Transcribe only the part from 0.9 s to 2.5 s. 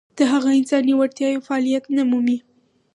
وړتیاوې فعلیت نه مومي.